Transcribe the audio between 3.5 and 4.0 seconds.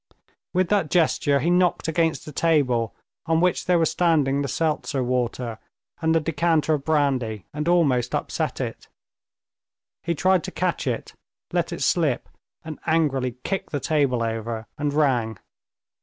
there was